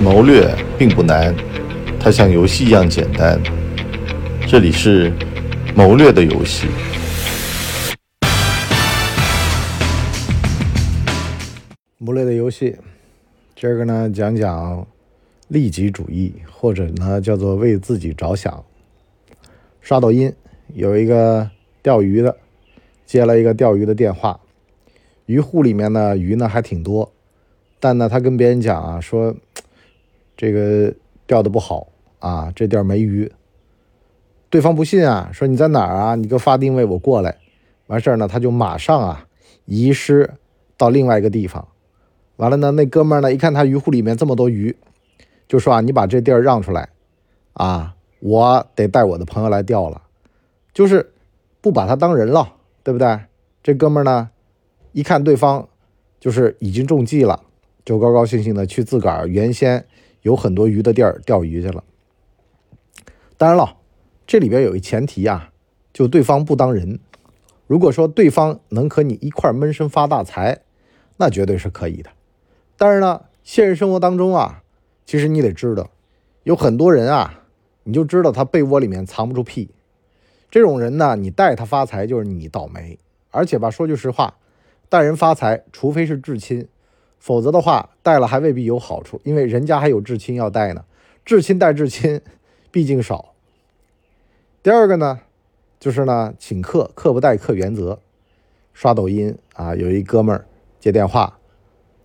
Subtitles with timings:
[0.00, 0.48] 谋略
[0.78, 1.34] 并不难，
[1.98, 3.36] 它像游戏一样简单。
[4.46, 5.12] 这里是
[5.74, 6.68] 谋略的游戏。
[11.98, 12.76] 谋略的游戏，
[13.56, 14.86] 今儿个呢讲讲
[15.48, 18.64] 利己主义，或者呢叫做为自己着想。
[19.80, 20.32] 刷抖音
[20.74, 21.50] 有一个
[21.82, 22.36] 钓鱼的
[23.04, 24.38] 接了一个钓鱼的电话，
[25.26, 27.12] 鱼护里面呢鱼呢还挺多，
[27.80, 29.34] 但呢他跟别人讲啊说
[30.38, 30.94] 这个
[31.26, 31.88] 钓的不好
[32.20, 33.30] 啊，这地儿没鱼。
[34.48, 36.14] 对方不信啊，说你在哪儿啊？
[36.14, 37.36] 你给我发定位，我过来。
[37.88, 39.26] 完事儿呢，他就马上啊
[39.64, 40.34] 移师
[40.76, 41.66] 到另外一个地方。
[42.36, 43.34] 完了呢，那哥们儿呢？
[43.34, 44.76] 一看他鱼护里面这么多鱼，
[45.48, 46.90] 就说啊：“你把这地儿让出来，
[47.54, 50.02] 啊，我得带我的朋友来钓了。”
[50.72, 51.12] 就是
[51.60, 53.18] 不把他当人了，对不对？
[53.60, 54.30] 这哥们儿呢，
[54.92, 55.68] 一看对方
[56.20, 57.42] 就是已经中计了，
[57.84, 59.84] 就高高兴兴的去自个儿原先
[60.22, 61.84] 有很多鱼的地儿钓鱼去了。
[63.36, 63.76] 当然了，
[64.26, 65.52] 这里边有一前提啊，
[65.92, 66.98] 就对方不当人。
[67.66, 70.62] 如果说对方能和你一块闷声发大财，
[71.18, 72.10] 那绝对是可以的。
[72.76, 74.62] 但是呢，现实生活当中啊，
[75.04, 75.90] 其实你得知道，
[76.44, 77.44] 有很多人啊，
[77.84, 79.70] 你就知道他被窝里面藏不住屁。
[80.50, 82.98] 这种人呢，你带他发财就是你倒霉。
[83.30, 84.38] 而且吧，说句实话，
[84.88, 86.66] 带人发财，除非是至亲，
[87.18, 90.84] 否则的话，带了还未必有好处，因为人家还有至亲要带呢。
[91.24, 92.20] 至亲带至亲，
[92.70, 93.34] 毕竟少。
[94.62, 95.20] 第二个呢，
[95.78, 97.98] 就是呢，请客，客不待客原则。
[98.72, 100.46] 刷抖音啊，有一哥们儿
[100.78, 101.38] 接电话。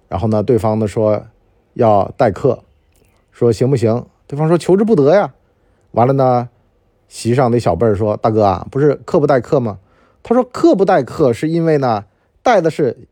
[0.09, 1.27] 然后呢，对方呢说
[1.73, 2.64] 要代客，
[3.31, 4.05] 说行不行？
[4.27, 5.33] 对方说求之不得呀。
[5.92, 6.50] 完了呢，
[7.08, 9.77] 席上那小辈儿说：“大哥啊，不是客不待客吗？”
[10.23, 12.05] 他说：“客不待客是因为呢，
[12.42, 13.08] 带的是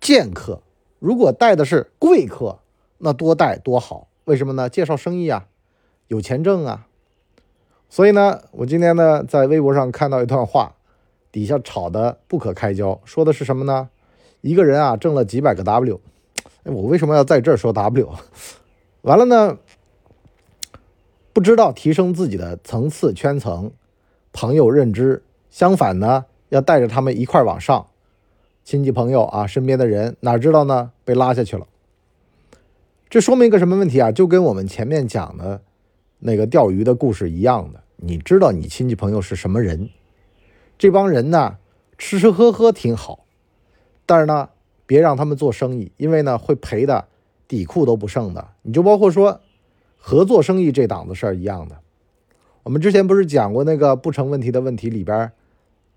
[0.00, 0.60] 贱客。
[1.06, 2.58] 如果带的是贵客，
[2.98, 4.08] 那多带多好。
[4.24, 4.68] 为什么呢？
[4.68, 5.46] 介绍生意啊，
[6.08, 6.88] 有钱挣啊。
[7.88, 10.74] 所以呢，我今天呢在微博上看到一段话，
[11.30, 13.88] 底下吵得不可开交，说的是什么呢？
[14.40, 16.00] 一个人啊挣了几百个 W。
[16.64, 18.12] 我为什么要在这儿说 W？
[19.02, 19.58] 完了呢？
[21.32, 23.70] 不知道提升自己的层次圈层、
[24.32, 27.86] 朋友认知，相反呢，要带着他们一块往上。
[28.64, 30.90] 亲戚朋友啊，身边的人哪知道呢？
[31.06, 31.66] 被拉下去了。
[33.08, 34.12] 这说明一个什么问题啊？
[34.12, 35.62] 就跟我们前面讲的
[36.18, 37.80] 那个钓鱼的故事一样的。
[37.96, 39.88] 你知道你亲戚朋友是什么人？
[40.76, 41.56] 这帮人呢，
[41.96, 43.24] 吃吃喝喝挺好，
[44.04, 44.50] 但是呢？
[44.88, 47.06] 别让他们做生意，因为呢会赔的
[47.48, 48.50] 底裤都不剩的。
[48.62, 49.40] 你就包括说
[49.96, 51.76] 合作生意这档子事儿一样的。
[52.62, 55.32] 我们之前不是讲过那个不成问题的问题里边，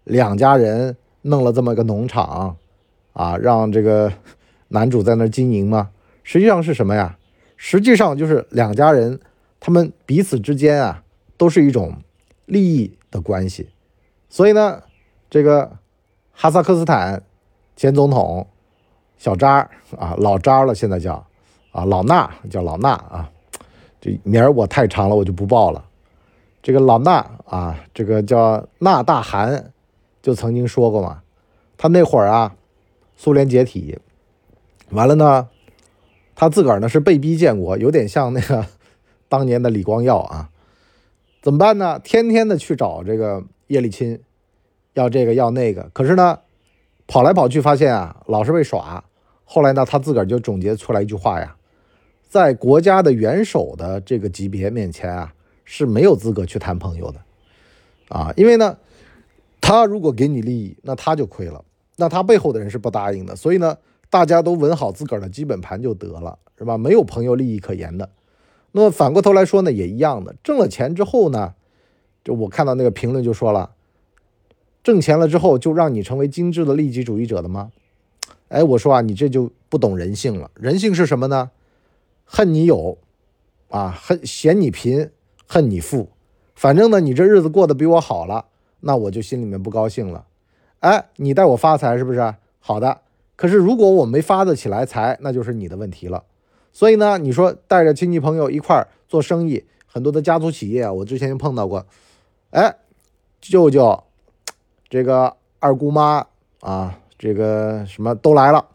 [0.05, 2.57] 两家人弄了这么个农场
[3.13, 4.11] 啊，让这个
[4.69, 5.91] 男主在那经营吗？
[6.23, 7.17] 实际上是什么呀？
[7.57, 9.19] 实际上就是两家人
[9.59, 11.03] 他们彼此之间啊
[11.37, 12.01] 都是一种
[12.45, 13.69] 利益的关系。
[14.29, 14.81] 所以呢，
[15.29, 15.77] 这个
[16.31, 17.21] 哈萨克斯坦
[17.75, 18.47] 前总统。
[19.17, 21.15] 小扎啊，老扎了，现在叫
[21.73, 23.29] 啊，老衲叫老衲啊，
[23.99, 25.83] 这名儿我太长了，我就不报了。
[26.63, 29.73] 这个老衲啊，这个叫纳大汗，
[30.21, 31.21] 就曾经说过嘛，
[31.75, 32.55] 他那会儿啊，
[33.17, 33.99] 苏联解体
[34.91, 35.49] 完了呢，
[36.35, 38.65] 他自个儿呢是被逼建国，有点像那个
[39.29, 40.49] 当年的李光耀啊，
[41.41, 41.99] 怎么办呢？
[41.99, 44.19] 天天的去找这个叶利钦，
[44.93, 46.39] 要这个要那个，可是呢，
[47.07, 49.03] 跑来跑去发现啊，老是被耍。
[49.45, 51.55] 后来呢，他自个儿就总结出来一句话呀，
[52.27, 55.33] 在国家的元首的这个级别面前啊，
[55.65, 57.19] 是没有资格去谈朋友的，
[58.09, 58.77] 啊，因为呢，
[59.59, 61.63] 他如果给你利益，那他就亏了，
[61.95, 63.75] 那他背后的人是不答应的，所以呢，
[64.09, 66.77] 大家都稳好自个儿的基本盘就得了，是吧？
[66.77, 68.09] 没有朋友利益可言的。
[68.71, 71.53] 那么反过头来说呢，也一样的，挣了钱之后呢，
[72.23, 73.71] 就我看到那个评论就说了，
[74.83, 77.71] 挣钱了之后就让你成为精致的利己主义者的吗？
[78.47, 80.49] 哎，我说啊，你这就不懂人性了。
[80.55, 81.51] 人性是什么呢？
[82.25, 82.97] 恨你有，
[83.69, 85.11] 啊，恨嫌你贫，
[85.47, 86.09] 恨你富。
[86.55, 88.45] 反正呢，你这日子过得比我好了，
[88.81, 90.25] 那我就心里面不高兴了。
[90.79, 92.35] 哎，你带我发财是不是？
[92.59, 93.01] 好的。
[93.39, 96.25] 可是如果我没发得起来财，那就是你的问题了。
[96.73, 101.85] 所以呢，你说带着亲戚朋友一块儿做生意，很多的家族企业啊，我之前就碰到过。
[102.49, 102.75] 哎，
[103.39, 104.03] 舅舅，
[104.89, 106.27] 这个二姑妈
[106.59, 106.99] 啊。
[107.17, 108.65] 这个什么都来了，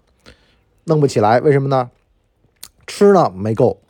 [0.85, 1.91] 弄不起来，为什么呢？
[2.87, 3.81] 吃呢没够，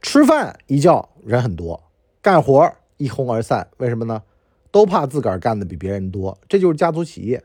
[0.00, 1.82] 吃饭一叫人很多，
[2.22, 4.22] 干活一哄而散，为什么呢？
[4.70, 7.44] 都怕自个儿干的比别人多，这就是家族企业，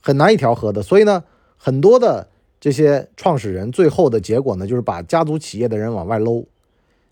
[0.00, 0.82] 很难一条河的。
[0.82, 1.22] 所以呢，
[1.64, 2.28] 很多的
[2.60, 6.44] 这些创始人最后的结果呢，就是把家族企业的人往外搂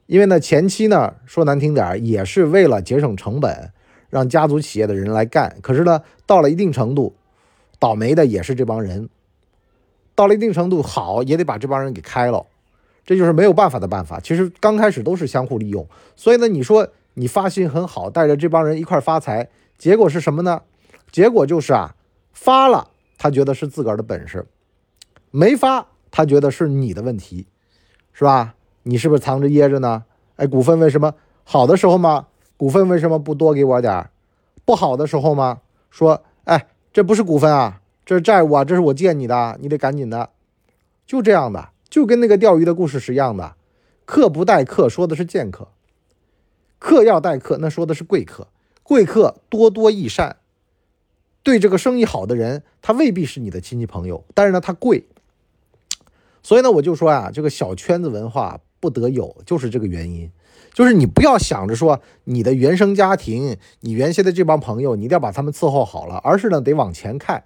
[0.05, 3.73] 因为呢，前期呢说难听点，也是为了节省成本，
[4.11, 5.57] 让家族企业的人来干。
[5.63, 7.15] 可是呢，到了一定程度，
[7.79, 9.09] 倒霉的也是这帮人。
[10.15, 12.45] 到了一定程度，好也得把这帮人给开了，
[13.07, 14.21] 这就是没有办法的办法。
[14.21, 20.61] 其实刚开始都是相互利用，所以呢，你说你发心很好，带着这帮人一块发财，结果是什么呢？
[21.11, 21.95] 结果就是啊，
[22.35, 22.91] 发了
[23.23, 24.45] 他觉得是自个儿的本事，
[25.31, 27.47] 没发他觉得是你的问题，
[28.13, 28.57] 是吧？
[28.83, 30.03] 你是不是藏着掖着呢？
[30.35, 31.15] 哎，股份为什么
[31.45, 32.27] 好的时候嘛，
[32.57, 34.11] 股份为什么不多给我点儿？
[34.65, 40.31] 不好的时候嘛，说哎，这不是股份啊，这是债务啊，这是我借你的，你得赶紧的。
[41.07, 43.55] 就这样的，就跟那个钓鱼的故事是一样的。
[44.05, 45.69] 客不待客，说的是贱客；
[46.81, 48.49] 客要待客，那说的是贵客。
[48.83, 50.39] 贵客多多益善，
[51.43, 55.07] 对这个生意好的人，他未必是你的亲戚朋友，但是呢，他贵。
[56.43, 58.61] 所以呢，我就说啊，这个小圈子文化。
[58.83, 60.29] 不得有，就是这个原因，
[60.75, 67.45] 就是你不要想着说你的原生家庭，你原先的这帮朋友，你一定要把他们伺候好了，而是呢得往前看，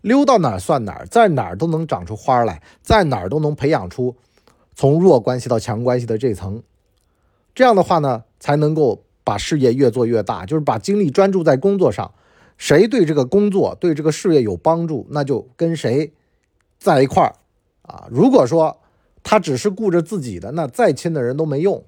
[0.00, 4.16] 溜到哪儿算哪儿，在哪儿都能长出花来，在哪儿都能培养出
[4.74, 6.60] 从弱关系到强关系的这层，
[7.54, 12.12] 这样的话呢，才能够把事业越做越大，就是把精力专注在工作上，
[12.56, 16.12] 谁对这个工作对这个事业有帮助，那就跟谁
[16.78, 17.34] 在一块儿
[17.82, 18.06] 啊。
[18.10, 18.78] 如果说，
[19.22, 21.84] 他只是顾着自己的，那再亲的人都没用。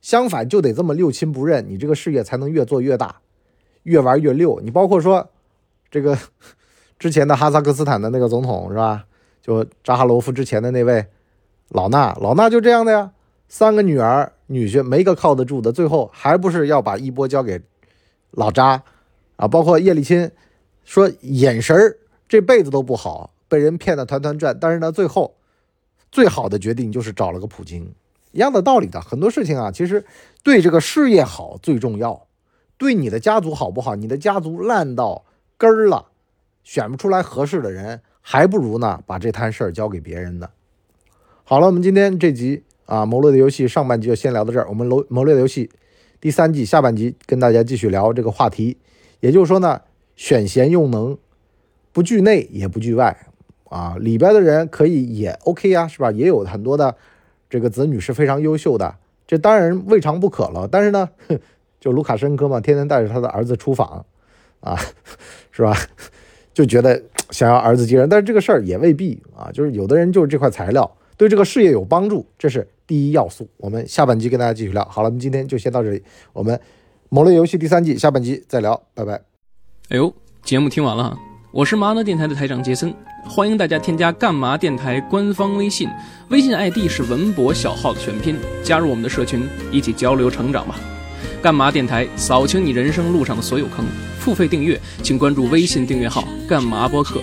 [0.00, 3.20] 相反，就得这么六亲不认，你这个事业才能越做越大，
[3.82, 4.60] 越玩越溜。
[4.62, 5.30] 你包括说，
[5.90, 6.16] 这个
[6.98, 9.06] 之前的哈萨克斯坦的那个总统是吧？
[9.40, 11.06] 就扎哈罗夫之前的那位
[11.70, 13.12] 老衲，老衲就这样的呀。
[13.48, 17.62] 三个女儿女婿没个靠得住的，最后还不是要把衣钵交给
[18.32, 18.82] 老扎
[19.38, 19.48] 啊？
[19.48, 20.30] 包括叶利钦
[20.84, 21.96] 说眼神儿
[22.28, 25.34] 这辈子都不好，被人骗得团团转，但是呢，最后。
[26.10, 27.92] 最好的决定就是找了个普京，
[28.32, 28.98] 一样的道理的。
[28.98, 30.02] 很多事情啊，其实
[30.42, 32.26] 对这个事业好最重要，
[32.78, 33.94] 对你的家族好不好？
[33.94, 35.26] 你的家族烂到
[35.58, 36.06] 根儿了，
[36.64, 40.48] 选不出来合适的人，还不如呢把这摊事儿交给别人呢。
[41.44, 44.66] 好了，我们今天这集啊，谋略的游戏上半集就先聊到这儿。
[44.70, 45.70] 我们谋谋略的游戏
[46.22, 48.78] 第三季下半集跟大家继续聊这个话题，
[49.20, 49.82] 也就是说呢，
[50.16, 51.16] 选贤用能，
[51.92, 53.16] 不惧内也不惧外。
[53.70, 56.10] 啊，里边的人可以也 OK 呀，是吧？
[56.10, 56.96] 也有很多的
[57.50, 60.66] 这个子女是非常优秀的，这当然未尝不可了。
[60.66, 61.10] 但是呢，
[61.78, 64.06] 就卢卡申科嘛，天天带着他的儿子出访，
[64.60, 64.74] 啊，
[65.52, 65.76] 是吧？
[66.54, 69.50] 就觉得想要儿子接任，但是这个事儿也未必啊。
[69.52, 73.46] 就是有的人就是这块材料对这个事业有帮助，这是第一要素。
[73.58, 74.82] 我们下半集跟大家继续聊。
[74.86, 76.56] 好了，我们今天就先到这里，我们
[77.10, 79.14] 《某类游戏》第三季下半集再聊，拜拜。
[79.88, 80.12] 哎呦，
[80.42, 81.16] 节目听完了，
[81.50, 82.94] 我是麻辣电台的台长杰森。
[83.24, 85.88] 欢迎大家添加干嘛电台官方微信，
[86.28, 90.78] 微信 ID 是文博小号的全拼，加入我们的社群，一起交流成长吧。
[91.40, 93.86] 干嘛电台扫清你人生路上的所有坑，
[94.18, 97.22] 付费订阅请关注微信订阅号干嘛播客。